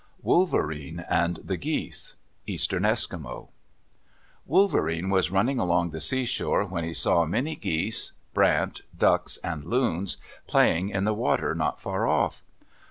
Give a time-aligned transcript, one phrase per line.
[0.23, 2.15] WOLVERENE AND THE GEESE
[2.47, 3.49] Eastern Eskimo
[4.47, 10.17] Wolverene was running along the seashore, when he saw many geese, brant, ducks, and loons,
[10.47, 12.41] playing in the water not far off.